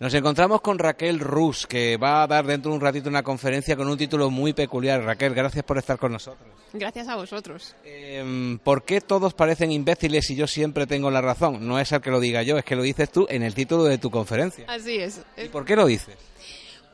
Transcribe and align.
Nos 0.00 0.14
encontramos 0.14 0.60
con 0.60 0.78
Raquel 0.78 1.18
Rus, 1.18 1.66
que 1.66 1.96
va 1.96 2.22
a 2.22 2.26
dar 2.28 2.46
dentro 2.46 2.70
de 2.70 2.76
un 2.76 2.80
ratito 2.80 3.08
una 3.08 3.24
conferencia 3.24 3.74
con 3.74 3.88
un 3.88 3.98
título 3.98 4.30
muy 4.30 4.52
peculiar. 4.52 5.02
Raquel, 5.02 5.34
gracias 5.34 5.64
por 5.64 5.76
estar 5.76 5.98
con 5.98 6.12
nosotros. 6.12 6.48
Gracias 6.72 7.08
a 7.08 7.16
vosotros. 7.16 7.74
Eh, 7.84 8.56
¿Por 8.62 8.84
qué 8.84 9.00
todos 9.00 9.34
parecen 9.34 9.72
imbéciles 9.72 10.30
y 10.30 10.36
yo 10.36 10.46
siempre 10.46 10.86
tengo 10.86 11.10
la 11.10 11.20
razón? 11.20 11.66
No 11.66 11.80
es 11.80 11.90
el 11.90 12.00
que 12.00 12.12
lo 12.12 12.20
diga 12.20 12.44
yo, 12.44 12.56
es 12.58 12.64
que 12.64 12.76
lo 12.76 12.82
dices 12.82 13.10
tú 13.10 13.26
en 13.28 13.42
el 13.42 13.54
título 13.54 13.82
de 13.82 13.98
tu 13.98 14.08
conferencia. 14.08 14.66
Así 14.68 14.98
es. 14.98 15.20
¿Y 15.36 15.48
por 15.48 15.64
qué 15.64 15.74
lo 15.74 15.84
dices? 15.86 16.14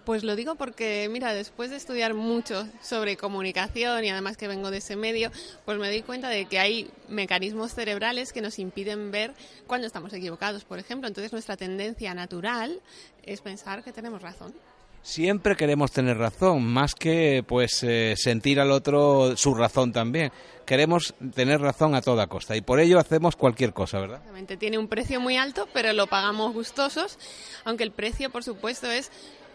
Pues 0.05 0.23
lo 0.23 0.37
digo 0.37 0.55
porque, 0.57 1.09
mira, 1.11 1.33
después 1.33 1.71
de 1.71 1.77
estudiar 1.77 2.13
mucho 2.13 2.69
sobre 2.83 3.17
comunicación 3.17 4.05
y 4.05 4.11
además 4.11 4.37
que 4.37 4.49
vengo 4.49 4.71
de 4.71 4.79
ese 4.79 4.97
medio, 4.97 5.31
pues 5.65 5.79
me 5.79 5.89
doy 5.89 6.03
cuenta 6.03 6.29
de 6.29 6.45
que 6.45 6.59
hay 6.59 6.91
mecanismos 7.09 7.75
cerebrales 7.75 8.33
que 8.33 8.43
nos 8.43 8.59
impiden 8.59 9.11
ver 9.11 9.33
cuando 9.67 9.87
estamos 9.87 10.13
equivocados, 10.13 10.65
por 10.65 10.79
ejemplo. 10.79 11.09
Entonces 11.09 11.33
nuestra 11.33 11.57
tendencia 11.57 12.13
natural 12.13 12.81
es 13.23 13.41
pensar 13.41 13.83
que 13.83 13.93
tenemos 13.93 14.21
razón. 14.21 14.53
Siempre 15.05 15.55
queremos 15.55 15.93
tener 15.93 16.17
razón, 16.17 16.65
más 16.65 16.95
que 16.95 17.45
pues 17.47 17.83
eh, 17.83 18.15
sentir 18.17 18.59
al 18.59 18.71
otro 18.71 19.37
su 19.37 19.55
razón 19.55 19.93
también. 19.93 20.33
Queremos 20.65 21.15
tener 21.35 21.61
razón 21.61 21.95
a 21.95 22.01
toda 22.01 22.27
costa 22.27 22.57
y 22.57 22.63
por 22.63 22.81
ello 22.81 22.99
hacemos 22.99 23.37
cualquier 23.37 23.75
cosa, 23.75 24.01
¿verdad? 24.01 24.17
Exactamente. 24.17 24.57
Tiene 24.57 24.79
un 24.79 24.89
precio 24.89 25.21
muy 25.21 25.37
alto, 25.37 25.69
pero 25.75 25.93
lo 25.93 26.07
pagamos 26.07 26.55
gustosos, 26.55 27.19
aunque 27.65 27.85
el 27.85 27.91
precio, 27.91 28.31
por 28.31 28.45
supuesto, 28.45 28.91
es 28.91 29.11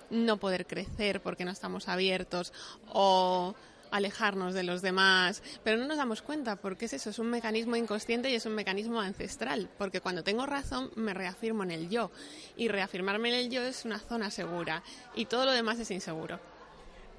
no 0.09 0.37
poder 0.37 0.65
crecer 0.65 1.21
porque 1.21 1.45
no 1.45 1.51
estamos 1.51 1.87
abiertos 1.87 2.53
o 2.87 3.55
alejarnos 3.91 4.53
de 4.53 4.63
los 4.63 4.81
demás, 4.81 5.41
pero 5.63 5.77
no 5.77 5.87
nos 5.87 5.97
damos 5.97 6.21
cuenta 6.21 6.55
porque 6.55 6.85
es 6.85 6.93
eso, 6.93 7.09
es 7.09 7.19
un 7.19 7.29
mecanismo 7.29 7.75
inconsciente 7.75 8.29
y 8.29 8.35
es 8.35 8.45
un 8.45 8.53
mecanismo 8.53 8.99
ancestral, 9.01 9.69
porque 9.77 10.01
cuando 10.01 10.23
tengo 10.23 10.45
razón 10.45 10.91
me 10.95 11.13
reafirmo 11.13 11.63
en 11.63 11.71
el 11.71 11.89
yo 11.89 12.11
y 12.55 12.67
reafirmarme 12.67 13.29
en 13.29 13.35
el 13.35 13.49
yo 13.49 13.61
es 13.63 13.85
una 13.85 13.99
zona 13.99 14.31
segura 14.31 14.83
y 15.15 15.25
todo 15.25 15.45
lo 15.45 15.51
demás 15.51 15.79
es 15.79 15.91
inseguro. 15.91 16.39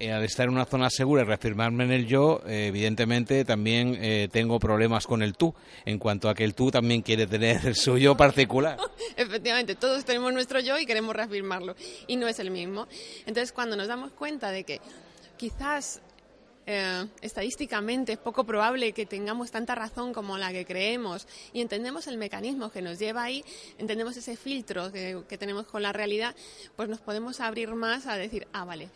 Eh, 0.01 0.11
al 0.11 0.23
estar 0.23 0.47
en 0.47 0.55
una 0.55 0.65
zona 0.65 0.89
segura 0.89 1.21
y 1.21 1.25
reafirmarme 1.25 1.83
en 1.83 1.91
el 1.91 2.07
yo, 2.07 2.41
eh, 2.47 2.65
evidentemente 2.69 3.45
también 3.45 3.95
eh, 4.01 4.29
tengo 4.31 4.59
problemas 4.59 5.05
con 5.05 5.21
el 5.21 5.35
tú, 5.35 5.53
en 5.85 5.99
cuanto 5.99 6.27
a 6.27 6.33
que 6.33 6.43
el 6.43 6.55
tú 6.55 6.71
también 6.71 7.03
quiere 7.03 7.27
tener 7.27 7.63
el 7.67 7.75
suyo 7.75 8.17
particular. 8.17 8.79
Efectivamente, 9.15 9.75
todos 9.75 10.03
tenemos 10.03 10.33
nuestro 10.33 10.59
yo 10.59 10.79
y 10.79 10.87
queremos 10.87 11.15
reafirmarlo, 11.15 11.75
y 12.07 12.15
no 12.15 12.27
es 12.27 12.39
el 12.39 12.49
mismo. 12.49 12.87
Entonces, 13.27 13.51
cuando 13.51 13.75
nos 13.75 13.87
damos 13.87 14.11
cuenta 14.13 14.49
de 14.49 14.63
que 14.63 14.81
quizás 15.37 16.01
eh, 16.65 17.05
estadísticamente 17.21 18.13
es 18.13 18.17
poco 18.17 18.43
probable 18.43 18.93
que 18.93 19.05
tengamos 19.05 19.51
tanta 19.51 19.75
razón 19.75 20.13
como 20.13 20.35
la 20.39 20.51
que 20.51 20.65
creemos 20.65 21.27
y 21.53 21.61
entendemos 21.61 22.07
el 22.07 22.17
mecanismo 22.17 22.71
que 22.71 22.81
nos 22.81 22.97
lleva 22.97 23.21
ahí, 23.21 23.45
entendemos 23.77 24.17
ese 24.17 24.35
filtro 24.35 24.91
que, 24.91 25.21
que 25.29 25.37
tenemos 25.37 25.67
con 25.67 25.83
la 25.83 25.93
realidad, 25.93 26.35
pues 26.75 26.89
nos 26.89 27.01
podemos 27.01 27.39
abrir 27.39 27.69
más 27.75 28.07
a 28.07 28.17
decir, 28.17 28.47
ah, 28.51 28.65
vale, 28.65 28.89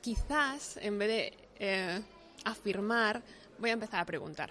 quizás 0.00 0.78
en 0.78 0.98
vez 0.98 1.08
de 1.08 1.32
eh, 1.58 2.00
afirmar, 2.44 3.22
voy 3.58 3.70
a 3.70 3.74
empezar 3.74 4.00
a 4.00 4.04
preguntar. 4.04 4.50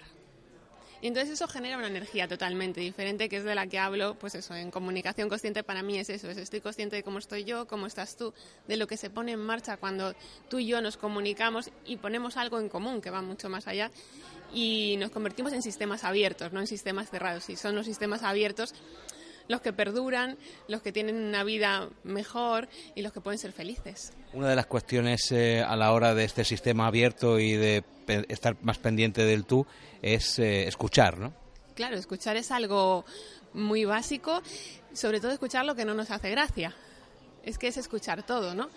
Y 1.02 1.06
entonces 1.06 1.32
eso 1.32 1.48
genera 1.48 1.78
una 1.78 1.86
energía 1.86 2.28
totalmente 2.28 2.80
diferente, 2.80 3.30
que 3.30 3.38
es 3.38 3.44
de 3.44 3.54
la 3.54 3.66
que 3.66 3.78
hablo, 3.78 4.16
pues 4.18 4.34
eso, 4.34 4.54
en 4.54 4.70
comunicación 4.70 5.30
consciente 5.30 5.62
para 5.62 5.82
mí 5.82 5.98
es 5.98 6.10
eso, 6.10 6.28
es 6.28 6.36
estoy 6.36 6.60
consciente 6.60 6.96
de 6.96 7.02
cómo 7.02 7.18
estoy 7.18 7.44
yo, 7.44 7.66
cómo 7.66 7.86
estás 7.86 8.16
tú, 8.16 8.34
de 8.68 8.76
lo 8.76 8.86
que 8.86 8.98
se 8.98 9.08
pone 9.08 9.32
en 9.32 9.40
marcha 9.40 9.78
cuando 9.78 10.14
tú 10.50 10.58
y 10.58 10.66
yo 10.66 10.82
nos 10.82 10.98
comunicamos 10.98 11.70
y 11.86 11.96
ponemos 11.96 12.36
algo 12.36 12.60
en 12.60 12.68
común 12.68 13.00
que 13.00 13.08
va 13.08 13.22
mucho 13.22 13.48
más 13.48 13.66
allá 13.66 13.90
y 14.52 14.96
nos 14.98 15.10
convertimos 15.10 15.54
en 15.54 15.62
sistemas 15.62 16.04
abiertos, 16.04 16.52
no 16.52 16.60
en 16.60 16.66
sistemas 16.66 17.08
cerrados. 17.08 17.48
Y 17.48 17.56
son 17.56 17.74
los 17.74 17.86
sistemas 17.86 18.22
abiertos 18.22 18.74
los 19.50 19.60
que 19.60 19.72
perduran, 19.72 20.38
los 20.68 20.80
que 20.80 20.92
tienen 20.92 21.16
una 21.16 21.42
vida 21.44 21.88
mejor 22.04 22.68
y 22.94 23.02
los 23.02 23.12
que 23.12 23.20
pueden 23.20 23.38
ser 23.38 23.52
felices. 23.52 24.12
Una 24.32 24.48
de 24.48 24.56
las 24.56 24.66
cuestiones 24.66 25.30
eh, 25.32 25.60
a 25.66 25.74
la 25.76 25.92
hora 25.92 26.14
de 26.14 26.24
este 26.24 26.44
sistema 26.44 26.86
abierto 26.86 27.38
y 27.40 27.52
de 27.54 27.82
pe- 28.06 28.24
estar 28.28 28.56
más 28.62 28.78
pendiente 28.78 29.24
del 29.24 29.44
tú 29.44 29.66
es 30.02 30.38
eh, 30.38 30.68
escuchar, 30.68 31.18
¿no? 31.18 31.34
Claro, 31.74 31.96
escuchar 31.96 32.36
es 32.36 32.50
algo 32.52 33.04
muy 33.52 33.84
básico, 33.84 34.40
sobre 34.92 35.18
todo 35.20 35.32
escuchar 35.32 35.64
lo 35.64 35.74
que 35.74 35.84
no 35.84 35.94
nos 35.94 36.10
hace 36.10 36.30
gracia. 36.30 36.74
Es 37.44 37.58
que 37.58 37.68
es 37.68 37.76
escuchar 37.76 38.22
todo, 38.22 38.54
¿no? 38.54 38.68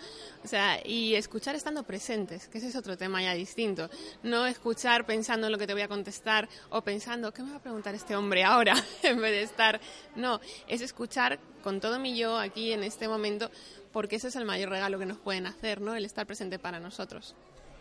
O 0.42 0.48
sea, 0.48 0.80
y 0.84 1.14
escuchar 1.14 1.54
estando 1.54 1.82
presentes, 1.82 2.48
que 2.48 2.58
ese 2.58 2.68
es 2.68 2.76
otro 2.76 2.96
tema 2.96 3.22
ya 3.22 3.34
distinto. 3.34 3.90
No 4.22 4.46
escuchar 4.46 5.06
pensando 5.06 5.46
en 5.46 5.52
lo 5.52 5.58
que 5.58 5.66
te 5.66 5.74
voy 5.74 5.82
a 5.82 5.88
contestar 5.88 6.48
o 6.70 6.82
pensando, 6.82 7.32
¿qué 7.32 7.42
me 7.42 7.50
va 7.50 7.56
a 7.56 7.62
preguntar 7.62 7.94
este 7.94 8.16
hombre 8.16 8.44
ahora? 8.44 8.74
en 9.02 9.20
vez 9.20 9.32
de 9.32 9.42
estar. 9.42 9.80
No, 10.16 10.40
es 10.66 10.80
escuchar 10.80 11.38
con 11.62 11.80
todo 11.80 11.98
mi 11.98 12.16
yo 12.16 12.38
aquí 12.38 12.72
en 12.72 12.84
este 12.84 13.08
momento, 13.08 13.50
porque 13.92 14.16
ese 14.16 14.28
es 14.28 14.36
el 14.36 14.44
mayor 14.44 14.70
regalo 14.70 14.98
que 14.98 15.06
nos 15.06 15.18
pueden 15.18 15.46
hacer, 15.46 15.80
¿no? 15.80 15.94
El 15.94 16.04
estar 16.04 16.26
presente 16.26 16.58
para 16.58 16.80
nosotros. 16.80 17.34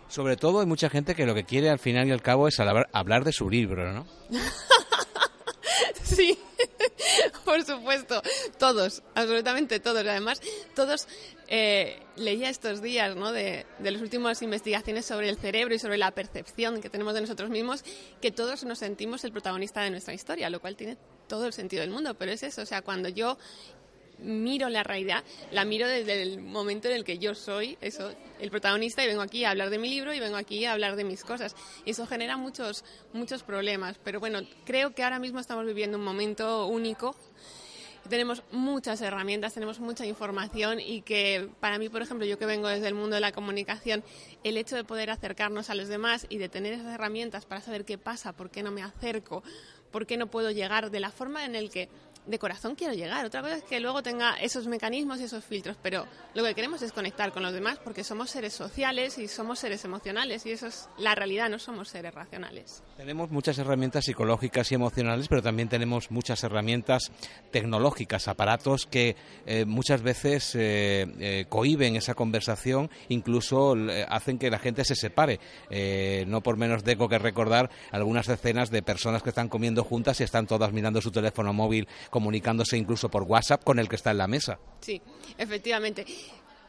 Sobre 0.09 0.35
todo 0.35 0.59
hay 0.59 0.65
mucha 0.65 0.89
gente 0.89 1.15
que 1.15 1.25
lo 1.25 1.33
que 1.33 1.44
quiere 1.45 1.69
al 1.69 1.79
final 1.79 2.07
y 2.07 2.11
al 2.11 2.21
cabo 2.21 2.47
es 2.47 2.59
hablar, 2.59 2.88
hablar 2.91 3.23
de 3.23 3.31
su 3.31 3.50
libro, 3.50 3.91
¿no? 3.94 4.05
Sí, 6.03 6.38
por 7.45 7.63
supuesto, 7.63 8.21
todos, 8.57 9.03
absolutamente 9.15 9.79
todos. 9.79 10.05
Además, 10.05 10.41
todos 10.75 11.07
eh, 11.47 12.01
leía 12.15 12.49
estos 12.49 12.81
días 12.81 13.15
¿no? 13.15 13.31
de, 13.31 13.65
de 13.79 13.91
las 13.91 14.01
últimas 14.01 14.41
investigaciones 14.41 15.05
sobre 15.05 15.29
el 15.29 15.37
cerebro 15.37 15.73
y 15.73 15.79
sobre 15.79 15.97
la 15.97 16.11
percepción 16.11 16.81
que 16.81 16.89
tenemos 16.89 17.13
de 17.13 17.21
nosotros 17.21 17.49
mismos, 17.49 17.83
que 18.21 18.31
todos 18.31 18.63
nos 18.63 18.79
sentimos 18.79 19.23
el 19.23 19.31
protagonista 19.31 19.81
de 19.81 19.91
nuestra 19.91 20.13
historia, 20.13 20.49
lo 20.49 20.59
cual 20.59 20.75
tiene 20.75 20.97
todo 21.27 21.45
el 21.45 21.53
sentido 21.53 21.81
del 21.81 21.91
mundo. 21.91 22.13
Pero 22.15 22.31
es 22.31 22.43
eso, 22.43 22.61
o 22.61 22.65
sea, 22.65 22.81
cuando 22.81 23.09
yo 23.09 23.37
miro 24.23 24.69
la 24.69 24.83
realidad, 24.83 25.24
la 25.51 25.65
miro 25.65 25.88
desde 25.88 26.21
el 26.21 26.42
momento 26.42 26.88
en 26.88 26.95
el 26.95 27.03
que 27.03 27.18
yo 27.18 27.36
soy 27.36 27.77
eso, 27.81 28.13
el 28.39 28.50
protagonista 28.50 29.03
y 29.03 29.07
vengo 29.07 29.21
aquí 29.21 29.44
a 29.45 29.51
hablar 29.51 29.69
de 29.69 29.77
mi 29.77 29.89
libro 29.89 30.13
y 30.13 30.19
vengo 30.19 30.38
aquí 30.38 30.65
a 30.65 30.74
hablar 30.74 30.95
de 30.95 31.03
mis 31.03 31.24
cosas. 31.24 31.56
Y 31.86 31.92
eso 31.92 32.07
genera 32.07 32.38
muchos, 32.38 32.83
muchos 33.13 33.44
problemas. 33.44 33.97
Pero 34.03 34.19
bueno, 34.19 34.39
creo 34.65 34.94
que 34.94 35.03
ahora 35.03 35.19
mismo 35.19 35.39
estamos 35.39 35.65
viviendo 35.65 35.97
un 35.97 36.03
momento 36.03 36.68
único. 36.68 37.15
Tenemos 38.09 38.44
muchas 38.51 39.00
herramientas, 39.01 39.53
tenemos 39.53 39.80
mucha 39.80 40.06
información 40.06 40.81
y 40.81 41.03
que 41.03 41.50
para 41.62 41.77
mí, 41.77 41.88
por 41.88 42.01
ejemplo, 42.01 42.25
yo 42.25 42.38
que 42.38 42.45
vengo 42.45 42.68
desde 42.68 42.89
el 42.89 42.95
mundo 42.95 43.15
de 43.15 43.21
la 43.21 43.31
comunicación, 43.31 44.03
el 44.44 44.57
hecho 44.57 44.75
de 44.75 44.83
poder 44.83 45.09
acercarnos 45.09 45.69
a 45.69 45.75
los 45.75 45.88
demás 45.88 46.25
y 46.27 46.38
de 46.38 46.50
tener 46.50 46.74
esas 46.74 46.94
herramientas 46.94 47.45
para 47.45 47.62
saber 47.62 47.86
qué 47.86 47.97
pasa, 47.97 48.33
por 48.33 48.50
qué 48.50 48.62
no 48.62 48.71
me 48.71 48.83
acerco, 48.83 49.42
por 49.89 50.06
qué 50.06 50.18
no 50.18 50.27
puedo 50.27 50.51
llegar 50.51 50.92
de 50.92 51.00
la 51.00 51.12
forma 51.12 51.45
en 51.45 51.56
el 51.56 51.69
que 51.69 51.88
de 52.25 52.39
corazón 52.39 52.75
quiero 52.75 52.93
llegar. 52.93 53.25
Otra 53.25 53.41
cosa 53.41 53.57
es 53.57 53.63
que 53.63 53.79
luego 53.79 54.01
tenga 54.01 54.35
esos 54.35 54.67
mecanismos 54.67 55.19
y 55.19 55.23
esos 55.23 55.43
filtros, 55.43 55.77
pero 55.81 56.05
lo 56.33 56.43
que 56.43 56.55
queremos 56.55 56.81
es 56.81 56.91
conectar 56.91 57.31
con 57.31 57.43
los 57.43 57.53
demás 57.53 57.79
porque 57.83 58.03
somos 58.03 58.29
seres 58.29 58.53
sociales 58.53 59.17
y 59.17 59.27
somos 59.27 59.59
seres 59.59 59.83
emocionales 59.85 60.45
y 60.45 60.51
eso 60.51 60.67
es 60.67 60.89
la 60.97 61.15
realidad, 61.15 61.49
no 61.49 61.59
somos 61.59 61.89
seres 61.89 62.13
racionales. 62.13 62.83
Tenemos 62.97 63.31
muchas 63.31 63.57
herramientas 63.57 64.05
psicológicas 64.05 64.71
y 64.71 64.75
emocionales, 64.75 65.27
pero 65.27 65.41
también 65.41 65.69
tenemos 65.69 66.11
muchas 66.11 66.43
herramientas 66.43 67.11
tecnológicas, 67.51 68.27
aparatos 68.27 68.85
que 68.85 69.15
eh, 69.45 69.65
muchas 69.65 70.01
veces 70.01 70.55
eh, 70.55 71.05
eh, 71.19 71.45
cohiben 71.49 71.95
esa 71.95 72.13
conversación, 72.13 72.89
incluso 73.09 73.75
hacen 74.07 74.37
que 74.37 74.49
la 74.49 74.59
gente 74.59 74.85
se 74.85 74.95
separe. 74.95 75.39
no 76.27 76.41
por 76.41 76.57
menos 76.57 76.83
tengo 76.83 77.09
que 77.09 77.17
recordar 77.17 77.69
algunas 77.91 78.27
escenas 78.29 78.69
de 78.69 78.81
personas 78.81 79.23
que 79.23 79.29
están 79.29 79.49
comiendo 79.49 79.83
juntas 79.83 80.19
y 80.19 80.23
están 80.23 80.47
todas 80.47 80.71
mirando 80.71 81.01
su 81.01 81.11
teléfono 81.11 81.53
móvil 81.53 81.87
comunicándose 82.13 82.77
incluso 82.77 83.10
por 83.10 83.24
WhatsApp 83.24 83.63
con 83.63 83.80
el 83.80 83.89
que 83.89 83.95
está 83.95 84.12
en 84.12 84.19
la 84.19 84.27
mesa. 84.27 84.60
Sí, 84.81 85.01
efectivamente. 85.36 86.06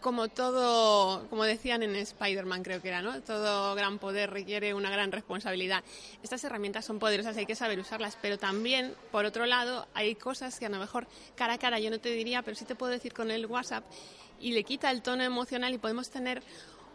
Como 0.00 0.28
todo, 0.28 1.28
como 1.28 1.44
decían 1.44 1.82
en 1.82 1.94
Spider-Man 1.96 2.62
creo 2.62 2.80
que 2.80 2.88
era, 2.88 3.02
¿no? 3.02 3.20
Todo 3.20 3.74
gran 3.74 3.98
poder 3.98 4.30
requiere 4.30 4.72
una 4.72 4.88
gran 4.88 5.12
responsabilidad. 5.12 5.84
Estas 6.22 6.42
herramientas 6.44 6.86
son 6.86 6.98
poderosas, 6.98 7.36
hay 7.36 7.44
que 7.44 7.54
saber 7.54 7.78
usarlas, 7.78 8.16
pero 8.22 8.38
también, 8.38 8.94
por 9.12 9.26
otro 9.26 9.44
lado, 9.44 9.86
hay 9.92 10.14
cosas 10.14 10.58
que 10.58 10.64
a 10.64 10.70
lo 10.70 10.78
mejor 10.78 11.06
cara 11.34 11.54
a 11.54 11.58
cara 11.58 11.78
yo 11.78 11.90
no 11.90 11.98
te 11.98 12.08
diría, 12.08 12.40
pero 12.40 12.56
sí 12.56 12.64
te 12.64 12.74
puedo 12.74 12.92
decir 12.92 13.12
con 13.12 13.30
el 13.30 13.44
WhatsApp 13.44 13.84
y 14.40 14.52
le 14.52 14.64
quita 14.64 14.90
el 14.90 15.02
tono 15.02 15.24
emocional 15.24 15.74
y 15.74 15.78
podemos 15.78 16.08
tener 16.08 16.42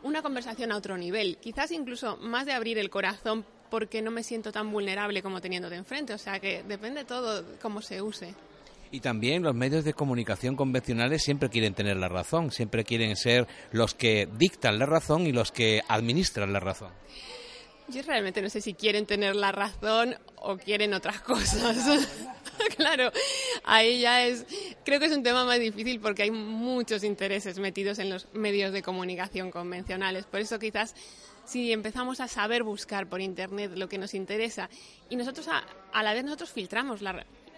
una 0.02 0.24
conversación 0.24 0.72
a 0.72 0.78
otro 0.78 0.98
nivel, 0.98 1.38
quizás 1.38 1.72
incluso 1.72 2.18
más 2.18 2.48
de 2.48 2.54
abrir 2.54 2.80
el 2.80 2.90
corazón 2.90 3.46
porque 3.70 4.02
no 4.02 4.12
me 4.12 4.24
siento 4.24 4.52
tan 4.52 4.72
vulnerable 4.72 5.22
como 5.22 5.42
teniéndote 5.42 5.76
enfrente. 5.76 6.14
O 6.14 6.18
sea 6.18 6.40
que 6.40 6.64
depende 6.64 7.06
todo 7.06 7.44
cómo 7.62 7.82
se 7.82 8.02
use. 8.02 8.34
Y 8.92 9.02
también 9.02 9.44
los 9.44 9.54
medios 9.54 9.86
de 9.86 9.94
comunicación 9.94 10.56
convencionales 10.56 11.24
siempre 11.24 11.50
quieren 11.50 11.76
tener 11.76 11.98
la 11.98 12.10
razón, 12.10 12.52
siempre 12.52 12.84
quieren 12.84 13.16
ser 13.16 13.48
los 13.72 13.94
que 13.94 14.28
dictan 14.38 14.80
la 14.80 14.88
razón 14.88 15.28
y 15.28 15.32
los 15.32 15.52
que 15.52 15.82
administran 15.88 16.54
la 16.54 16.60
razón. 16.60 16.92
Yo 17.88 18.04
realmente 18.04 18.42
no 18.42 18.50
sé 18.50 18.62
si 18.62 18.76
quieren 18.76 19.06
tener 19.08 19.36
la 19.36 19.52
razón 19.52 20.16
o 20.36 20.58
quieren 20.58 20.94
otras 20.94 21.22
cosas. 21.22 22.08
claro, 22.78 23.12
ahí 23.64 24.02
ya 24.02 24.26
es, 24.28 24.46
creo 24.86 25.00
que 25.00 25.08
es 25.08 25.12
un 25.12 25.24
tema 25.24 25.44
más 25.44 25.60
difícil 25.60 26.00
porque 26.00 26.24
hay 26.24 26.32
muchos 26.32 27.04
intereses 27.04 27.58
metidos 27.58 27.98
en 28.00 28.10
los 28.10 28.28
medios 28.34 28.74
de 28.74 28.84
comunicación 28.84 29.50
convencionales. 29.50 30.26
Por 30.26 30.40
eso 30.40 30.60
quizás 30.60 30.94
si 31.50 31.74
empezamos 31.74 32.20
a 32.20 32.28
saber 32.28 32.62
buscar 32.62 33.08
por 33.08 33.22
Internet 33.22 33.72
lo 33.76 33.90
que 33.90 33.98
nos 33.98 34.14
interesa 34.14 34.70
y 35.10 35.16
nosotros 35.16 35.48
a, 35.48 36.04
la 36.04 36.14
vez 36.14 36.24
nosotros 36.24 36.52
filtramos 36.52 37.02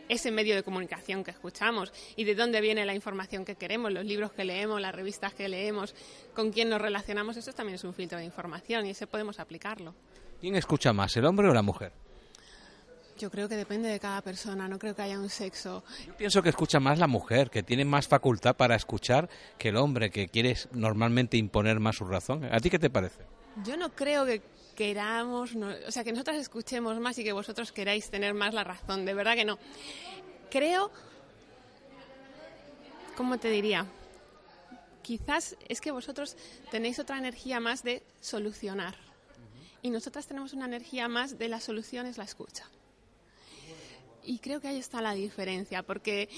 ese 0.08 0.32
medio 0.32 0.56
de 0.56 0.64
comunicación 0.64 1.26
que 1.26 1.32
escuchamos 1.32 1.92
y 2.16 2.24
de 2.24 2.36
dónde 2.36 2.62
viene 2.62 2.86
la 2.86 2.96
información 2.96 3.44
que 3.44 3.56
queremos, 3.56 3.92
los 3.92 4.06
libros 4.06 4.32
que 4.32 4.46
leemos, 4.46 4.80
las 4.80 4.96
revistas 4.96 5.34
que 5.34 5.50
leemos, 5.50 5.94
con 6.34 6.52
quién 6.52 6.70
nos 6.70 6.82
relacionamos, 6.82 7.36
eso 7.36 7.52
también 7.52 7.76
es 7.76 7.84
un 7.84 7.94
filtro 7.94 8.18
de 8.18 8.24
información 8.24 8.86
y 8.86 8.92
ese 8.92 9.08
podemos 9.08 9.40
aplicarlo. 9.40 9.94
¿Quién 10.40 10.56
escucha 10.56 10.94
más, 10.94 11.16
el 11.18 11.26
hombre 11.26 11.50
o 11.50 11.54
la 11.54 11.62
mujer? 11.62 11.92
Yo 13.20 13.30
creo 13.30 13.50
que 13.50 13.58
depende 13.58 13.90
de 13.90 14.00
cada 14.00 14.22
persona, 14.22 14.70
no 14.70 14.80
creo 14.80 14.96
que 14.96 15.02
haya 15.02 15.20
un 15.20 15.30
sexo. 15.30 15.84
Yo 16.08 16.16
pienso 16.16 16.42
que 16.42 16.50
escucha 16.50 16.80
más 16.80 16.98
la 16.98 17.08
mujer, 17.08 17.50
que 17.50 17.62
tiene 17.62 17.84
más 17.84 18.08
facultad 18.08 18.56
para 18.56 18.76
escuchar 18.76 19.30
que 19.60 19.70
el 19.70 19.76
hombre, 19.76 20.10
que 20.10 20.30
quiere 20.30 20.56
normalmente 20.72 21.36
imponer 21.38 21.80
más 21.82 21.98
su 21.98 22.06
razón. 22.06 22.46
¿A 22.46 22.60
ti 22.60 22.70
qué 22.70 22.80
te 22.80 22.90
parece? 22.90 23.41
Yo 23.64 23.78
no 23.78 23.94
creo 23.94 24.26
que 24.26 24.42
queramos, 24.76 25.52
o 25.56 25.92
sea, 25.92 26.04
que 26.04 26.12
nosotros 26.12 26.38
escuchemos 26.38 27.00
más 27.00 27.18
y 27.18 27.24
que 27.24 27.34
vosotros 27.34 27.72
queráis 27.72 28.10
tener 28.10 28.34
más 28.34 28.54
la 28.54 28.64
razón, 28.64 29.06
de 29.06 29.14
verdad 29.14 29.36
que 29.36 29.46
no. 29.46 29.60
Creo, 30.50 30.92
¿cómo 33.16 33.38
te 33.38 33.50
diría? 33.50 33.86
Quizás 35.02 35.58
es 35.68 35.82
que 35.82 35.92
vosotros 35.92 36.36
tenéis 36.72 37.00
otra 37.00 37.18
energía 37.18 37.60
más 37.60 37.84
de 37.84 38.04
solucionar 38.22 38.96
y 39.82 39.90
nosotras 39.90 40.28
tenemos 40.28 40.54
una 40.54 40.66
energía 40.66 41.08
más 41.08 41.38
de 41.38 41.48
la 41.48 41.60
solución 41.60 42.06
es 42.06 42.18
la 42.18 42.24
escucha. 42.24 42.66
Y 44.24 44.40
creo 44.40 44.62
que 44.62 44.68
ahí 44.68 44.78
está 44.78 45.02
la 45.02 45.14
diferencia, 45.14 45.84
porque 45.84 46.30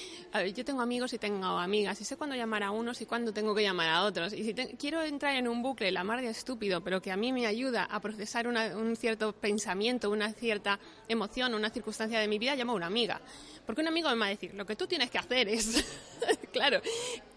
yo 0.56 0.64
tengo 0.64 0.82
amigos 0.82 1.14
y 1.14 1.18
tengo 1.18 1.46
amigas, 1.46 2.00
y 2.00 2.06
sé 2.06 2.16
cuándo 2.16 2.36
llamar 2.36 2.64
a 2.64 2.72
unos 2.72 3.02
y 3.02 3.06
cuándo 3.06 3.34
tengo 3.34 3.54
que 3.54 3.62
llamar 3.62 3.90
a 3.90 4.04
otros. 4.04 4.34
Y 4.34 4.44
si 4.44 4.54
quiero 4.54 5.04
entrar 5.04 5.36
en 5.36 5.48
un 5.48 5.62
bucle, 5.62 5.92
la 5.92 6.04
mar 6.04 6.22
de 6.22 6.30
estúpido, 6.30 6.82
pero 6.82 7.02
que 7.02 7.12
a 7.12 7.18
mí 7.18 7.34
me 7.34 7.46
ayuda 7.46 7.84
a 7.84 8.00
procesar 8.00 8.48
un 8.48 8.96
cierto 8.96 9.34
pensamiento, 9.34 10.10
una 10.10 10.32
cierta 10.34 10.80
emoción, 11.08 11.54
una 11.54 11.70
circunstancia 11.70 12.20
de 12.20 12.28
mi 12.28 12.40
vida, 12.40 12.56
llamo 12.56 12.74
a 12.74 12.76
una 12.76 12.88
amiga. 12.88 13.22
Porque 13.66 13.82
un 13.82 13.88
amigo 13.88 14.10
me 14.10 14.16
va 14.18 14.26
a 14.28 14.30
decir, 14.30 14.54
lo 14.54 14.66
que 14.66 14.76
tú 14.76 14.88
tienes 14.88 15.10
que 15.10 15.18
hacer 15.18 15.48
es, 15.50 15.84
claro. 16.54 16.82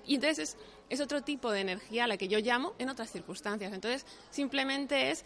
Y 0.06 0.16
entonces 0.16 0.50
es, 0.50 0.56
es 0.88 1.00
otro 1.00 1.22
tipo 1.22 1.50
de 1.50 1.60
energía 1.60 2.06
la 2.06 2.16
que 2.16 2.28
yo 2.28 2.38
llamo 2.38 2.74
en 2.78 2.88
otras 2.88 3.10
circunstancias. 3.10 3.72
Entonces 3.72 4.06
simplemente 4.30 5.10
es 5.10 5.24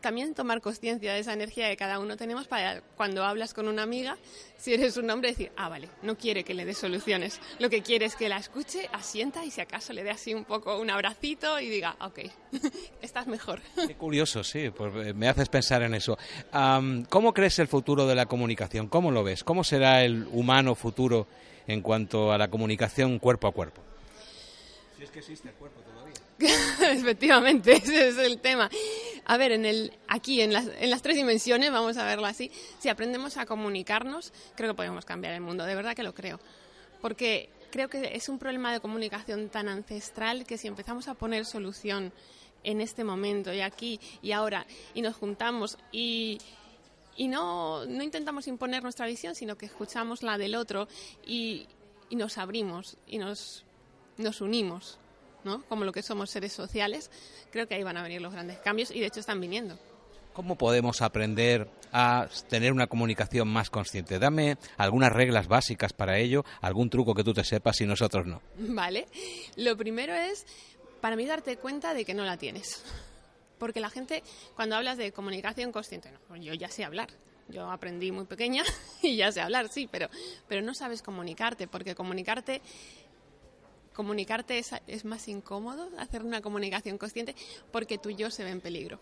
también 0.00 0.34
tomar 0.34 0.60
conciencia 0.60 1.12
de 1.12 1.20
esa 1.20 1.32
energía 1.32 1.68
que 1.68 1.76
cada 1.76 1.98
uno 1.98 2.16
tenemos 2.16 2.46
para 2.46 2.80
cuando 2.96 3.24
hablas 3.24 3.54
con 3.54 3.68
una 3.68 3.82
amiga, 3.82 4.16
si 4.58 4.74
eres 4.74 4.96
un 4.96 5.08
hombre, 5.10 5.30
decir, 5.30 5.52
ah, 5.56 5.68
vale, 5.68 5.88
no 6.02 6.16
quiere 6.16 6.44
que 6.44 6.54
le 6.54 6.64
dé 6.64 6.74
soluciones. 6.74 7.40
Lo 7.58 7.70
que 7.70 7.82
quiere 7.82 8.06
es 8.06 8.16
que 8.16 8.28
la 8.28 8.38
escuche, 8.38 8.88
asienta 8.92 9.44
y 9.44 9.50
si 9.50 9.60
acaso 9.60 9.92
le 9.92 10.02
dé 10.02 10.10
así 10.10 10.34
un 10.34 10.44
poco 10.44 10.78
un 10.78 10.90
abracito 10.90 11.60
y 11.60 11.68
diga, 11.68 11.96
ok, 12.00 12.20
estás 13.02 13.26
mejor. 13.26 13.60
Qué 13.86 13.94
curioso, 13.94 14.42
sí, 14.42 14.70
pues 14.70 14.92
eh, 15.06 15.14
me 15.14 15.28
haces 15.28 15.48
pensar 15.48 15.82
en 15.82 15.94
eso. 15.94 16.18
¿Cómo 17.08 17.32
crees 17.32 17.58
el 17.58 17.68
futuro 17.68 18.06
de 18.06 18.14
la 18.14 18.26
comunicación? 18.26 18.88
¿Cómo 18.88 19.10
lo 19.10 19.22
ves? 19.22 19.44
¿Cómo 19.44 19.64
será 19.64 20.04
el 20.04 20.26
humano 20.32 20.74
futuro 20.74 21.26
en 21.66 21.82
cuanto 21.82 22.32
a 22.32 22.38
la 22.38 22.48
comunicación 22.48 23.18
cuerpo 23.18 23.48
a 23.48 23.52
cuerpo? 23.52 23.82
Si 24.96 25.04
es 25.04 25.10
que 25.10 25.20
existe 25.20 25.48
el 25.48 25.54
cuerpo 25.54 25.80
Efectivamente, 26.80 27.72
ese 27.72 28.08
es 28.08 28.18
el 28.18 28.38
tema. 28.38 28.70
A 29.30 29.36
ver, 29.36 29.52
en 29.52 29.64
el, 29.64 29.92
aquí, 30.08 30.40
en 30.40 30.52
las, 30.52 30.66
en 30.80 30.90
las 30.90 31.02
tres 31.02 31.14
dimensiones, 31.14 31.70
vamos 31.70 31.96
a 31.98 32.04
verlo 32.04 32.26
así, 32.26 32.50
si 32.80 32.88
aprendemos 32.88 33.36
a 33.36 33.46
comunicarnos, 33.46 34.32
creo 34.56 34.70
que 34.70 34.74
podemos 34.74 35.04
cambiar 35.04 35.34
el 35.34 35.40
mundo, 35.40 35.64
de 35.66 35.76
verdad 35.76 35.94
que 35.94 36.02
lo 36.02 36.12
creo. 36.14 36.40
Porque 37.00 37.48
creo 37.70 37.88
que 37.88 38.16
es 38.16 38.28
un 38.28 38.40
problema 38.40 38.72
de 38.72 38.80
comunicación 38.80 39.48
tan 39.48 39.68
ancestral 39.68 40.44
que 40.44 40.58
si 40.58 40.66
empezamos 40.66 41.06
a 41.06 41.14
poner 41.14 41.46
solución 41.46 42.12
en 42.64 42.80
este 42.80 43.04
momento 43.04 43.54
y 43.54 43.60
aquí 43.60 44.00
y 44.20 44.32
ahora 44.32 44.66
y 44.94 45.00
nos 45.00 45.14
juntamos 45.14 45.78
y, 45.92 46.38
y 47.16 47.28
no, 47.28 47.86
no 47.86 48.02
intentamos 48.02 48.48
imponer 48.48 48.82
nuestra 48.82 49.06
visión, 49.06 49.36
sino 49.36 49.56
que 49.56 49.66
escuchamos 49.66 50.24
la 50.24 50.38
del 50.38 50.56
otro 50.56 50.88
y, 51.24 51.68
nos 52.10 52.36
abrimos 52.36 52.96
y 53.06 53.18
nos 53.18 53.62
unimos 54.40 54.98
como 55.68 55.84
lo 55.84 55.92
que 55.92 56.02
somos 56.02 56.30
seres 56.30 56.52
sociales, 56.52 57.10
creo 57.50 57.66
que 57.66 57.74
ahí 57.74 57.82
van 57.82 57.96
a 57.96 58.02
venir 58.02 58.20
los 58.20 58.32
grandes 58.32 58.58
cambios 58.58 58.90
y 58.90 59.00
de 59.00 59.06
hecho 59.06 59.20
están 59.20 59.40
viniendo. 59.40 59.78
¿Cómo 60.32 60.56
podemos 60.56 61.02
aprender 61.02 61.68
a 61.92 62.28
tener 62.48 62.72
una 62.72 62.86
comunicación 62.86 63.48
más 63.48 63.68
consciente? 63.68 64.18
Dame 64.18 64.56
algunas 64.76 65.12
reglas 65.12 65.48
básicas 65.48 65.92
para 65.92 66.18
ello, 66.18 66.44
algún 66.60 66.88
truco 66.88 67.14
que 67.14 67.24
tú 67.24 67.34
te 67.34 67.44
sepas 67.44 67.80
y 67.80 67.86
nosotros 67.86 68.26
no. 68.26 68.40
Vale. 68.56 69.08
Lo 69.56 69.76
primero 69.76 70.14
es, 70.14 70.46
para 71.00 71.16
mí, 71.16 71.26
darte 71.26 71.56
cuenta 71.56 71.94
de 71.94 72.04
que 72.04 72.14
no 72.14 72.24
la 72.24 72.36
tienes. 72.36 72.84
Porque 73.58 73.80
la 73.80 73.90
gente, 73.90 74.22
cuando 74.54 74.76
hablas 74.76 74.96
de 74.98 75.12
comunicación 75.12 75.72
consciente, 75.72 76.10
no, 76.28 76.36
yo 76.36 76.54
ya 76.54 76.68
sé 76.68 76.84
hablar. 76.84 77.08
Yo 77.48 77.68
aprendí 77.68 78.12
muy 78.12 78.24
pequeña 78.24 78.62
y 79.02 79.16
ya 79.16 79.32
sé 79.32 79.40
hablar, 79.40 79.68
sí, 79.68 79.88
pero, 79.90 80.08
pero 80.48 80.62
no 80.62 80.72
sabes 80.74 81.02
comunicarte, 81.02 81.66
porque 81.66 81.96
comunicarte 81.96 82.62
comunicarte 84.00 84.58
es, 84.86 85.04
más 85.04 85.28
incómodo, 85.28 85.90
hacer 85.98 86.22
una 86.22 86.40
comunicación 86.40 86.96
consciente, 86.96 87.34
porque 87.70 87.98
tu 87.98 88.08
yo 88.08 88.30
se 88.30 88.44
ve 88.44 88.50
en 88.50 88.62
peligro. 88.62 88.98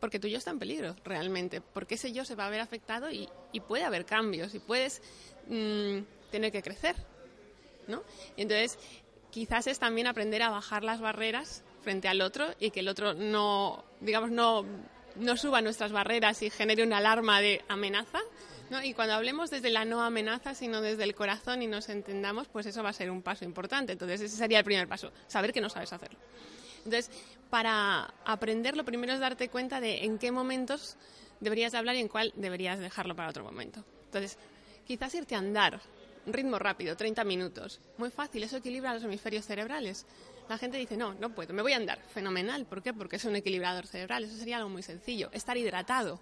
Porque 0.00 0.18
tu 0.18 0.28
yo 0.28 0.36
está 0.36 0.50
en 0.50 0.58
peligro, 0.58 0.94
realmente. 1.02 1.62
Porque 1.62 1.94
ese 1.94 2.12
yo 2.12 2.26
se 2.26 2.34
va 2.34 2.44
a 2.44 2.50
ver 2.50 2.60
afectado 2.60 3.10
y, 3.10 3.26
puede 3.66 3.84
haber 3.84 4.04
cambios 4.04 4.54
y 4.54 4.58
puedes 4.58 5.00
mm, 5.48 6.00
tener 6.30 6.52
que 6.52 6.60
crecer. 6.60 6.94
¿no? 7.88 8.02
Entonces, 8.36 8.78
quizás 9.30 9.66
es 9.66 9.78
también 9.78 10.06
aprender 10.06 10.42
a 10.42 10.50
bajar 10.50 10.84
las 10.84 11.00
barreras 11.00 11.64
frente 11.80 12.08
al 12.08 12.20
otro 12.20 12.48
y 12.60 12.70
que 12.70 12.80
el 12.80 12.88
otro 12.88 13.14
no, 13.14 13.82
digamos, 14.00 14.30
no, 14.30 14.66
no 15.16 15.36
suba 15.38 15.62
nuestras 15.62 15.90
barreras 15.90 16.42
y 16.42 16.50
genere 16.50 16.82
una 16.82 16.98
alarma 16.98 17.40
de 17.40 17.64
amenaza, 17.68 18.20
y 18.80 18.94
cuando 18.94 19.14
hablemos 19.14 19.50
desde 19.50 19.70
la 19.70 19.84
no 19.84 20.02
amenaza, 20.02 20.54
sino 20.54 20.80
desde 20.80 21.04
el 21.04 21.14
corazón 21.14 21.62
y 21.62 21.66
nos 21.66 21.88
entendamos, 21.88 22.48
pues 22.48 22.64
eso 22.66 22.82
va 22.82 22.90
a 22.90 22.94
ser 22.94 23.10
un 23.10 23.20
paso 23.20 23.44
importante. 23.44 23.92
Entonces, 23.92 24.20
ese 24.20 24.36
sería 24.36 24.58
el 24.58 24.64
primer 24.64 24.88
paso, 24.88 25.12
saber 25.26 25.52
que 25.52 25.60
no 25.60 25.68
sabes 25.68 25.92
hacerlo. 25.92 26.18
Entonces, 26.84 27.10
para 27.50 28.14
aprender, 28.24 28.76
lo 28.76 28.84
primero 28.84 29.12
es 29.12 29.20
darte 29.20 29.48
cuenta 29.48 29.80
de 29.80 30.04
en 30.04 30.18
qué 30.18 30.32
momentos 30.32 30.96
deberías 31.40 31.74
hablar 31.74 31.96
y 31.96 32.00
en 32.00 32.08
cuál 32.08 32.32
deberías 32.36 32.78
dejarlo 32.78 33.14
para 33.14 33.28
otro 33.28 33.44
momento. 33.44 33.84
Entonces, 34.06 34.38
quizás 34.86 35.14
irte 35.14 35.34
a 35.34 35.38
andar, 35.38 35.80
ritmo 36.26 36.58
rápido, 36.58 36.96
30 36.96 37.24
minutos. 37.24 37.80
Muy 37.98 38.10
fácil, 38.10 38.42
eso 38.42 38.56
equilibra 38.56 38.94
los 38.94 39.04
hemisferios 39.04 39.44
cerebrales. 39.44 40.06
La 40.48 40.58
gente 40.58 40.76
dice, 40.76 40.96
no, 40.96 41.14
no 41.14 41.34
puedo, 41.34 41.52
me 41.52 41.62
voy 41.62 41.72
a 41.72 41.76
andar. 41.76 42.00
Fenomenal. 42.12 42.64
¿Por 42.66 42.82
qué? 42.82 42.92
Porque 42.92 43.16
es 43.16 43.24
un 43.24 43.36
equilibrador 43.36 43.86
cerebral. 43.86 44.24
Eso 44.24 44.36
sería 44.36 44.56
algo 44.56 44.68
muy 44.68 44.82
sencillo. 44.82 45.30
Estar 45.32 45.56
hidratado 45.56 46.20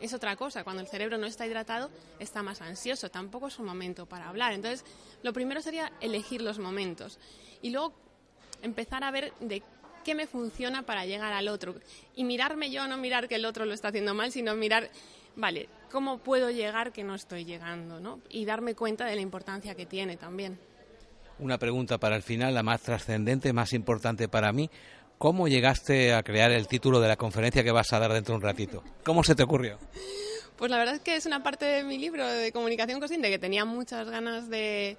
es 0.00 0.14
otra 0.14 0.36
cosa. 0.36 0.64
Cuando 0.64 0.82
el 0.82 0.88
cerebro 0.88 1.18
no 1.18 1.26
está 1.26 1.46
hidratado, 1.46 1.90
está 2.18 2.42
más 2.42 2.60
ansioso. 2.60 3.10
Tampoco 3.10 3.48
es 3.48 3.58
un 3.58 3.66
momento 3.66 4.06
para 4.06 4.28
hablar. 4.28 4.52
Entonces, 4.52 4.84
lo 5.22 5.32
primero 5.32 5.60
sería 5.60 5.92
elegir 6.00 6.42
los 6.42 6.58
momentos. 6.58 7.18
Y 7.62 7.70
luego 7.70 7.94
empezar 8.62 9.04
a 9.04 9.10
ver 9.10 9.32
de 9.40 9.62
qué 10.04 10.14
me 10.14 10.26
funciona 10.26 10.82
para 10.82 11.04
llegar 11.04 11.32
al 11.32 11.48
otro. 11.48 11.74
Y 12.14 12.24
mirarme 12.24 12.70
yo, 12.70 12.86
no 12.86 12.96
mirar 12.96 13.28
que 13.28 13.36
el 13.36 13.44
otro 13.44 13.64
lo 13.64 13.74
está 13.74 13.88
haciendo 13.88 14.14
mal, 14.14 14.32
sino 14.32 14.54
mirar, 14.54 14.90
vale, 15.36 15.68
¿cómo 15.90 16.18
puedo 16.18 16.50
llegar 16.50 16.92
que 16.92 17.04
no 17.04 17.14
estoy 17.14 17.44
llegando? 17.44 18.00
¿no? 18.00 18.20
Y 18.30 18.44
darme 18.44 18.74
cuenta 18.74 19.04
de 19.04 19.16
la 19.16 19.20
importancia 19.20 19.74
que 19.74 19.86
tiene 19.86 20.16
también. 20.16 20.58
Una 21.38 21.58
pregunta 21.58 21.98
para 21.98 22.16
el 22.16 22.22
final, 22.22 22.54
la 22.54 22.62
más 22.62 22.82
trascendente, 22.82 23.52
más 23.52 23.72
importante 23.72 24.28
para 24.28 24.52
mí. 24.52 24.70
¿Cómo 25.18 25.48
llegaste 25.48 26.14
a 26.14 26.22
crear 26.22 26.52
el 26.52 26.68
título 26.68 27.00
de 27.00 27.08
la 27.08 27.16
conferencia 27.16 27.64
que 27.64 27.72
vas 27.72 27.92
a 27.92 27.98
dar 27.98 28.12
dentro 28.12 28.34
de 28.34 28.36
un 28.36 28.42
ratito? 28.42 28.84
¿Cómo 29.02 29.24
se 29.24 29.34
te 29.34 29.42
ocurrió? 29.42 29.76
Pues 30.56 30.70
la 30.70 30.78
verdad 30.78 30.94
es 30.94 31.00
que 31.00 31.16
es 31.16 31.26
una 31.26 31.42
parte 31.42 31.64
de 31.64 31.82
mi 31.82 31.98
libro 31.98 32.24
de 32.24 32.52
comunicación 32.52 33.00
consciente 33.00 33.28
que 33.28 33.38
tenía 33.40 33.64
muchas 33.64 34.08
ganas 34.08 34.48
de, 34.48 34.96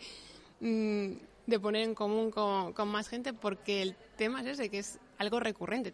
mm, 0.59 1.11
de 1.47 1.59
poner 1.61 1.83
en 1.83 1.95
común 1.95 2.31
con, 2.31 2.87
más 2.89 3.07
gente 3.07 3.31
porque 3.31 3.81
el 3.81 3.95
tema 4.17 4.41
es 4.41 4.47
ese, 4.47 4.69
que 4.69 4.79
es 4.79 4.99
algo 5.19 5.39
recurrente. 5.39 5.93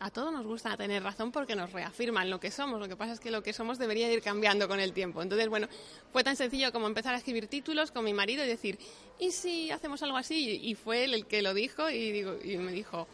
A 0.00 0.10
todos 0.10 0.32
nos 0.32 0.44
gusta 0.44 0.76
tener 0.76 1.02
razón 1.02 1.32
porque 1.32 1.56
nos 1.56 1.72
reafirman 1.72 2.28
lo 2.28 2.40
que 2.40 2.50
somos. 2.50 2.78
Lo 2.78 2.88
que 2.88 2.96
pasa 2.96 3.14
es 3.14 3.20
que 3.20 3.30
lo 3.30 3.42
que 3.42 3.54
somos 3.54 3.78
debería 3.78 4.12
ir 4.12 4.20
cambiando 4.20 4.68
con 4.68 4.80
el 4.80 4.92
tiempo. 4.92 5.22
Entonces, 5.22 5.48
bueno, 5.48 5.68
fue 6.12 6.22
tan 6.22 6.36
sencillo 6.36 6.72
como 6.72 6.88
empezar 6.88 7.14
a 7.14 7.18
escribir 7.18 7.46
títulos 7.46 7.90
con 7.90 8.04
mi 8.04 8.12
marido 8.12 8.44
y 8.44 8.48
decir, 8.48 8.78
¿y 9.18 9.30
si 9.30 9.70
hacemos 9.70 10.02
algo 10.02 10.18
así? 10.18 10.60
Y 10.62 10.74
fue 10.74 11.04
él 11.04 11.14
el 11.14 11.24
que 11.24 11.40
lo 11.40 11.54
dijo 11.54 11.88
y, 11.88 12.12
digo, 12.12 12.36
y 12.42 12.58
me 12.58 12.72
dijo, 12.72 13.06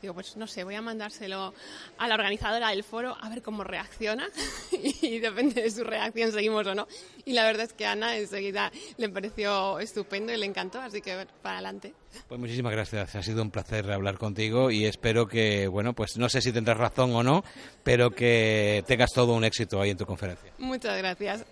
Digo, 0.00 0.14
pues 0.14 0.36
no 0.36 0.46
sé, 0.46 0.64
voy 0.64 0.74
a 0.74 0.82
mandárselo 0.82 1.52
a 1.98 2.08
la 2.08 2.14
organizadora 2.14 2.70
del 2.70 2.84
foro 2.84 3.16
a 3.20 3.28
ver 3.28 3.42
cómo 3.42 3.64
reacciona 3.64 4.28
y 5.02 5.18
depende 5.18 5.62
de 5.62 5.70
su 5.70 5.84
reacción 5.84 6.32
seguimos 6.32 6.66
o 6.66 6.74
no. 6.74 6.86
Y 7.24 7.32
la 7.32 7.44
verdad 7.44 7.66
es 7.66 7.72
que 7.72 7.86
a 7.86 7.92
Ana 7.92 8.16
enseguida 8.16 8.70
le 8.96 9.08
pareció 9.08 9.78
estupendo 9.80 10.32
y 10.32 10.36
le 10.36 10.46
encantó, 10.46 10.80
así 10.80 11.00
que 11.00 11.26
para 11.42 11.56
adelante. 11.56 11.94
Pues 12.28 12.40
muchísimas 12.40 12.72
gracias, 12.72 13.14
ha 13.14 13.22
sido 13.22 13.42
un 13.42 13.50
placer 13.50 13.90
hablar 13.90 14.18
contigo 14.18 14.70
y 14.70 14.86
espero 14.86 15.26
que, 15.26 15.68
bueno, 15.68 15.94
pues 15.94 16.16
no 16.16 16.28
sé 16.28 16.40
si 16.40 16.52
tendrás 16.52 16.78
razón 16.78 17.14
o 17.14 17.22
no, 17.22 17.44
pero 17.82 18.10
que 18.10 18.84
tengas 18.86 19.10
todo 19.12 19.34
un 19.34 19.44
éxito 19.44 19.80
ahí 19.80 19.90
en 19.90 19.96
tu 19.96 20.06
conferencia. 20.06 20.52
Muchas 20.58 20.96
gracias. 20.98 21.44